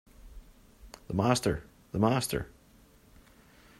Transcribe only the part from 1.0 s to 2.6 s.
The Master, the Master!